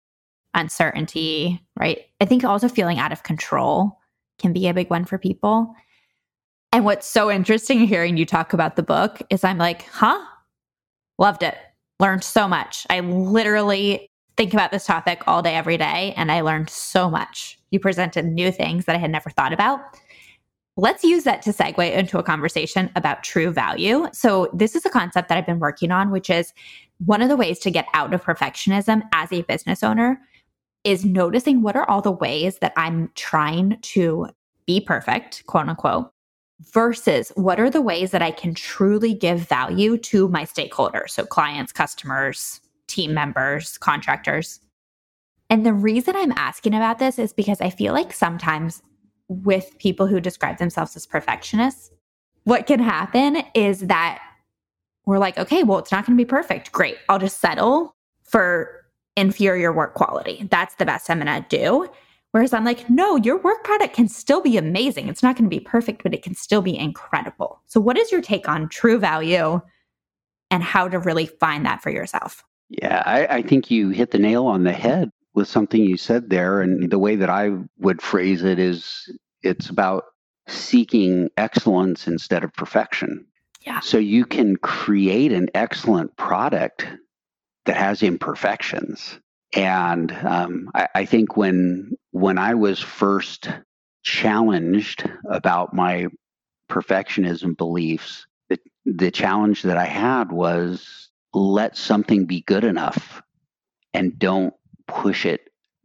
[0.54, 2.00] uncertainty, right?
[2.20, 3.98] I think also feeling out of control
[4.38, 5.74] can be a big one for people.
[6.72, 10.22] And what's so interesting hearing you talk about the book is I'm like, huh?
[11.18, 11.56] Loved it.
[11.98, 12.86] Learned so much.
[12.90, 17.58] I literally think about this topic all day, every day, and I learned so much.
[17.70, 19.80] You presented new things that I had never thought about.
[20.78, 24.06] Let's use that to segue into a conversation about true value.
[24.12, 26.54] So, this is a concept that I've been working on, which is
[27.04, 30.20] one of the ways to get out of perfectionism as a business owner
[30.84, 34.28] is noticing what are all the ways that I'm trying to
[34.66, 36.12] be perfect, quote unquote,
[36.72, 41.10] versus what are the ways that I can truly give value to my stakeholders.
[41.10, 44.60] So, clients, customers, team members, contractors.
[45.50, 48.80] And the reason I'm asking about this is because I feel like sometimes
[49.28, 51.90] with people who describe themselves as perfectionists,
[52.44, 54.22] what can happen is that
[55.06, 56.72] we're like, okay, well, it's not going to be perfect.
[56.72, 56.96] Great.
[57.08, 58.86] I'll just settle for
[59.16, 60.46] inferior work quality.
[60.50, 61.88] That's the best I'm going to do.
[62.32, 65.08] Whereas I'm like, no, your work product can still be amazing.
[65.08, 67.62] It's not going to be perfect, but it can still be incredible.
[67.66, 69.60] So, what is your take on true value
[70.50, 72.44] and how to really find that for yourself?
[72.68, 76.30] Yeah, I, I think you hit the nail on the head with something you said
[76.30, 76.60] there.
[76.60, 79.10] And the way that I would phrase it is
[79.42, 80.04] it's about
[80.46, 83.26] seeking excellence instead of perfection.
[83.66, 83.80] Yeah.
[83.80, 86.86] So you can create an excellent product
[87.66, 89.18] that has imperfections.
[89.54, 93.48] And um, I, I think when when I was first
[94.02, 96.06] challenged about my
[96.70, 103.22] perfectionism beliefs, the, the challenge that I had was let something be good enough
[103.92, 104.54] and don't
[104.88, 105.42] push it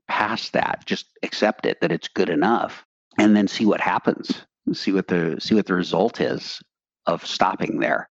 [0.07, 0.83] past that.
[0.85, 2.85] Just accept it that it's good enough
[3.17, 4.45] and then see what happens.
[4.71, 6.61] See what the see what the result is
[7.05, 8.09] of stopping there.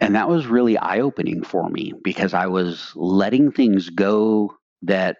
[0.00, 5.16] And that was really eye-opening for me because I was letting things go that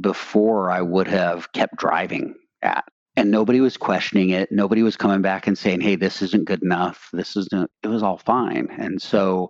[0.00, 2.84] before I would have kept driving at.
[3.14, 4.50] And nobody was questioning it.
[4.50, 7.08] Nobody was coming back and saying, hey, this isn't good enough.
[7.12, 8.68] This isn't, it was all fine.
[8.76, 9.48] And so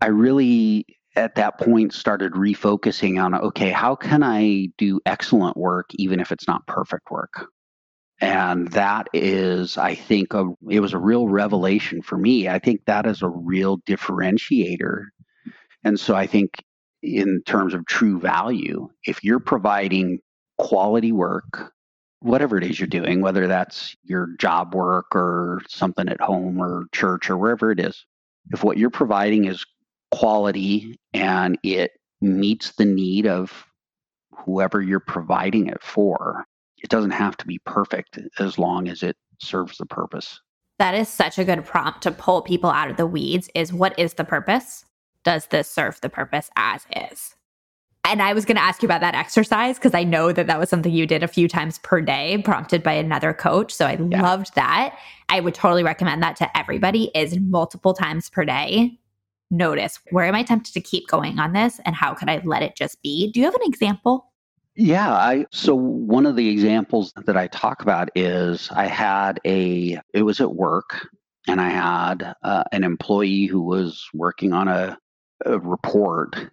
[0.00, 5.90] I really at that point started refocusing on okay, how can I do excellent work
[5.94, 7.48] even if it's not perfect work?
[8.20, 12.48] And that is, I think, a, it was a real revelation for me.
[12.48, 15.06] I think that is a real differentiator.
[15.82, 16.62] And so I think,
[17.02, 20.20] in terms of true value, if you're providing
[20.56, 21.72] quality work,
[22.20, 26.84] whatever it is you're doing, whether that's your job work or something at home or
[26.92, 28.06] church or wherever it is,
[28.52, 29.66] if what you're providing is
[30.12, 33.64] quality and it meets the need of
[34.34, 36.44] whoever you're providing it for,
[36.82, 40.40] it doesn't have to be perfect as long as it serves the purpose.
[40.78, 43.98] That is such a good prompt to pull people out of the weeds is what
[43.98, 44.84] is the purpose?
[45.24, 47.34] Does this serve the purpose as is?
[48.04, 50.58] And I was going to ask you about that exercise because I know that that
[50.58, 53.72] was something you did a few times per day, prompted by another coach.
[53.72, 54.20] So I yeah.
[54.20, 54.98] loved that.
[55.28, 58.98] I would totally recommend that to everybody is multiple times per day.
[59.52, 62.62] Notice where am I tempted to keep going on this and how could I let
[62.62, 63.30] it just be?
[63.30, 64.32] Do you have an example?
[64.74, 70.00] Yeah, I so one of the examples that I talk about is I had a
[70.14, 71.06] it was at work
[71.46, 74.96] and I had uh, an employee who was working on a,
[75.44, 76.50] a report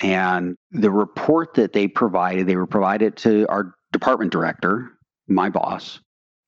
[0.00, 4.90] and the report that they provided they were provided to our department director,
[5.28, 6.00] my boss,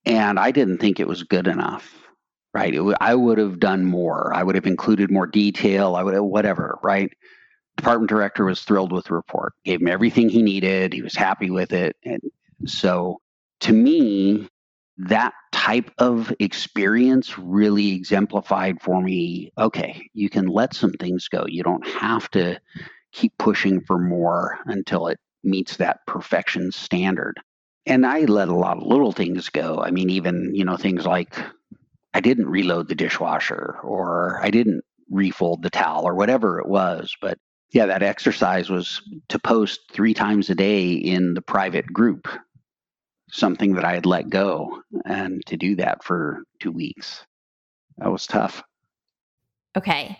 [0.05, 2.06] and I didn't think it was good enough.
[2.55, 2.75] Right?
[2.75, 4.33] It, I would have done more.
[4.35, 5.95] I would have included more detail.
[5.95, 7.11] I would have whatever, right?
[7.77, 10.93] department director was thrilled with the report, gave him everything he needed.
[10.93, 11.97] He was happy with it.
[12.05, 12.21] And
[12.65, 13.21] so
[13.61, 14.49] to me,
[14.99, 21.45] that type of experience really exemplified for me okay, you can let some things go.
[21.47, 22.59] You don't have to
[23.13, 27.39] keep pushing for more until it meets that perfection standard.
[27.85, 29.79] And I let a lot of little things go.
[29.79, 31.37] I mean, even, you know, things like
[32.15, 37.15] I didn't reload the dishwasher or I didn't refold the towel or whatever it was.
[37.21, 37.39] But
[37.73, 42.29] yeah, that exercise was to post three times a day in the private group,
[43.31, 47.25] something that I had let go, and to do that for two weeks.
[47.99, 48.63] That was tough.
[49.77, 50.19] Okay.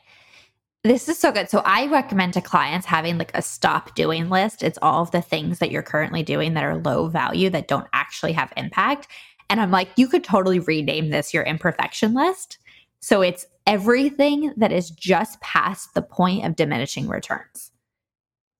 [0.83, 1.51] This is so good.
[1.51, 4.63] So I recommend to clients having like a stop doing list.
[4.63, 7.89] It's all of the things that you're currently doing that are low value that don't
[7.93, 9.09] actually have impact.
[9.49, 12.59] And I'm like, you could totally rename this your imperfection list.
[13.01, 17.71] So it's everything that is just past the point of diminishing returns.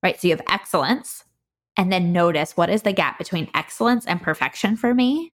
[0.03, 0.19] Right?
[0.19, 1.23] So you have excellence,
[1.75, 5.31] and then notice what is the gap between excellence and perfection for me?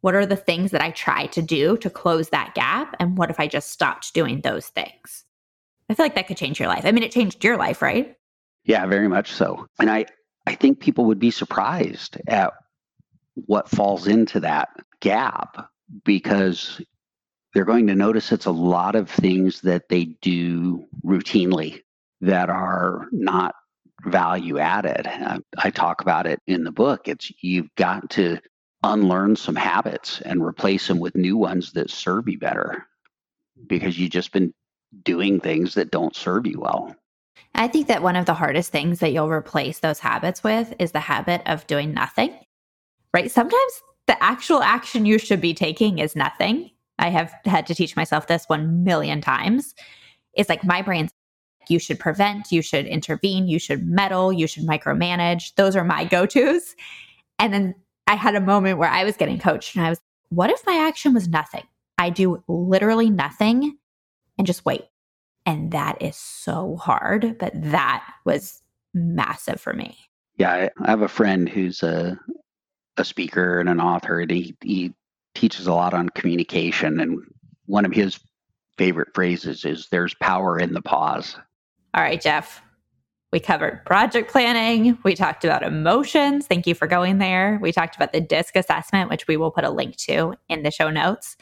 [0.00, 2.94] What are the things that I try to do to close that gap?
[3.00, 5.24] And what if I just stopped doing those things?
[5.88, 6.84] I feel like that could change your life.
[6.84, 8.14] I mean, it changed your life, right?
[8.64, 9.66] Yeah, very much so.
[9.78, 10.06] And I,
[10.46, 12.52] I think people would be surprised at
[13.46, 14.68] what falls into that
[15.06, 15.70] gap
[16.04, 16.80] because
[17.54, 21.82] they're going to notice it's a lot of things that they do routinely
[22.22, 23.54] that are not
[24.04, 25.06] value added.
[25.56, 27.06] I, talk about it in the book.
[27.06, 28.40] It's you've got to
[28.82, 32.84] unlearn some habits and replace them with new ones that serve you better
[33.68, 34.52] because you've just been
[35.04, 36.96] doing things that don't serve you well.
[37.54, 40.90] I think that one of the hardest things that you'll replace those habits with is
[40.90, 42.34] the habit of doing nothing,
[43.14, 43.30] right?
[43.30, 46.70] Sometimes the actual action you should be taking is nothing.
[46.98, 49.74] I have had to teach myself this 1 million times.
[50.34, 51.10] It's like my brain's
[51.68, 55.54] you should prevent, you should intervene, you should meddle, you should micromanage.
[55.56, 56.76] Those are my go tos.
[57.40, 57.74] And then
[58.06, 60.76] I had a moment where I was getting coached and I was, what if my
[60.76, 61.64] action was nothing?
[61.98, 63.76] I do literally nothing
[64.38, 64.84] and just wait.
[65.44, 68.62] And that is so hard, but that was
[68.94, 69.96] massive for me.
[70.36, 72.18] Yeah, I have a friend who's a
[72.96, 74.92] a speaker and an author, and he, he
[75.34, 77.00] teaches a lot on communication.
[77.00, 77.20] And
[77.66, 78.18] one of his
[78.78, 81.36] favorite phrases is there's power in the pause.
[81.94, 82.62] All right, Jeff.
[83.32, 84.96] We covered project planning.
[85.02, 86.46] We talked about emotions.
[86.46, 87.58] Thank you for going there.
[87.60, 90.70] We talked about the DISC assessment, which we will put a link to in the
[90.70, 91.36] show notes.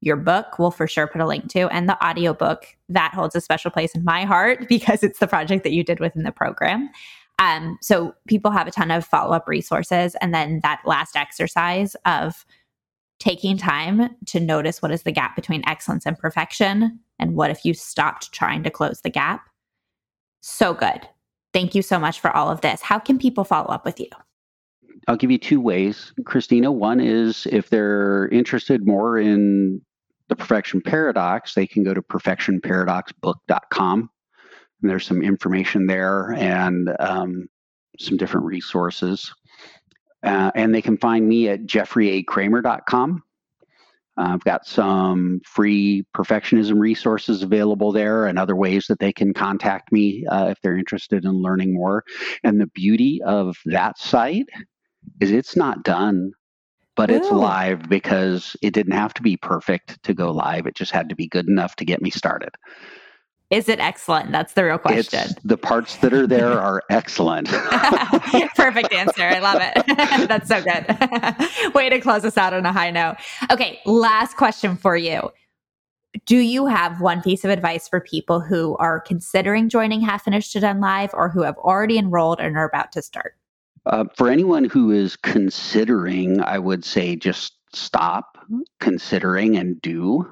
[0.00, 3.40] Your book, we'll for sure put a link to, and the audiobook that holds a
[3.40, 6.88] special place in my heart because it's the project that you did within the program.
[7.38, 10.16] Um, so people have a ton of follow up resources.
[10.20, 12.44] And then that last exercise of
[13.20, 17.64] taking time to notice what is the gap between excellence and perfection and what if
[17.64, 19.48] you stopped trying to close the gap.
[20.40, 21.08] So good.
[21.52, 22.80] Thank you so much for all of this.
[22.80, 24.08] How can people follow up with you?
[25.06, 26.70] I'll give you two ways, Cristina.
[26.70, 29.80] One is if they're interested more in
[30.28, 34.10] the perfection paradox, they can go to perfectionparadoxbook.com.
[34.82, 37.48] And there's some information there and um,
[37.98, 39.32] some different resources.
[40.22, 43.22] Uh, and they can find me at jeffreyakramer.com.
[44.18, 49.32] Uh, I've got some free perfectionism resources available there and other ways that they can
[49.32, 52.04] contact me uh, if they're interested in learning more.
[52.42, 54.48] And the beauty of that site
[55.20, 56.32] is it's not done,
[56.96, 57.14] but Ooh.
[57.14, 60.66] it's live because it didn't have to be perfect to go live.
[60.66, 62.50] It just had to be good enough to get me started.
[63.50, 64.30] Is it excellent?
[64.30, 65.20] That's the real question.
[65.20, 67.48] It's, the parts that are there are excellent.
[68.56, 69.22] Perfect answer.
[69.22, 69.86] I love it.
[70.28, 71.74] That's so good.
[71.74, 73.16] Way to close us out on a high note.
[73.50, 75.30] Okay, last question for you.
[76.26, 80.52] Do you have one piece of advice for people who are considering joining Half Finished
[80.52, 83.34] to Done Live or who have already enrolled and are about to start?
[83.86, 88.36] Uh, for anyone who is considering, I would say just stop
[88.80, 90.28] considering and do.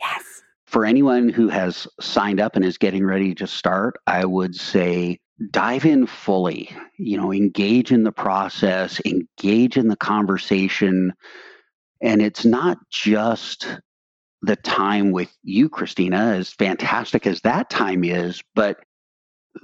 [0.00, 0.29] Yes
[0.70, 5.18] for anyone who has signed up and is getting ready to start, I would say
[5.50, 11.12] dive in fully, you know, engage in the process, engage in the conversation.
[12.00, 13.66] And it's not just
[14.42, 18.78] the time with you, Cristina, as fantastic as that time is, but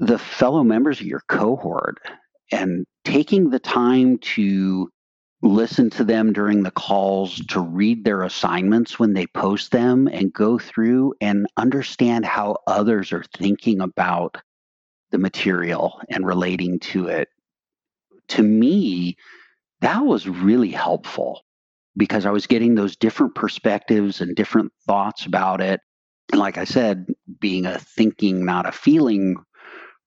[0.01, 1.99] the fellow members of your cohort
[2.51, 4.91] and taking the time to
[5.43, 10.33] listen to them during the calls, to read their assignments when they post them, and
[10.33, 14.39] go through and understand how others are thinking about
[15.11, 17.29] the material and relating to it.
[18.29, 19.17] To me,
[19.81, 21.43] that was really helpful
[21.97, 25.81] because I was getting those different perspectives and different thoughts about it.
[26.33, 27.07] And like I said,
[27.41, 29.37] being a thinking, not a feeling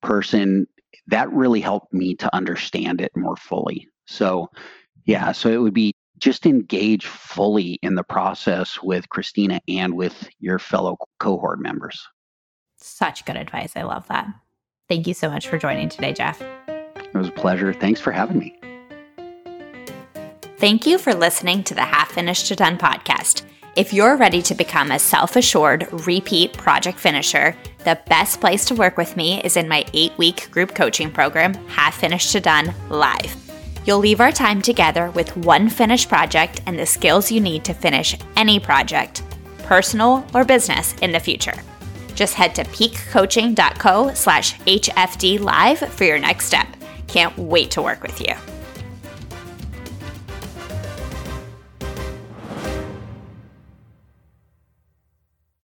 [0.02, 0.68] person,
[1.08, 3.88] that really helped me to understand it more fully.
[4.06, 4.50] So
[5.06, 10.30] yeah, so it would be just engage fully in the process with Cristina and with
[10.40, 12.08] your fellow cohort members.
[12.78, 13.74] Such good advice.
[13.76, 14.28] I love that.
[14.88, 16.42] Thank you so much for joining today, Jeff.
[16.68, 17.74] It was a pleasure.
[17.74, 18.56] Thanks for having me.
[20.58, 23.44] Thank you for listening to the Half Finished to Done podcast.
[23.76, 28.76] If you're ready to become a self assured repeat project finisher, the best place to
[28.76, 32.74] work with me is in my eight week group coaching program, Half Finished to Done
[32.90, 33.49] Live.
[33.86, 37.74] You'll leave our time together with one finished project and the skills you need to
[37.74, 39.24] finish any project,
[39.60, 41.60] personal or business, in the future.
[42.16, 46.68] Just head to piquecoaching.co slash HFD live for your next step.
[47.08, 48.34] Can't wait to work with you.